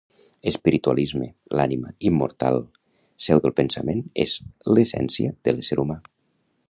Espiritualisme: 0.51 1.27
l'ànima, 1.59 1.91
immortal, 2.11 2.57
seu 3.27 3.43
del 3.45 3.53
pensament, 3.61 4.01
és 4.25 4.35
l'essència 4.73 5.37
de 5.49 5.55
l'ésser 5.59 5.79
humà. 5.85 6.01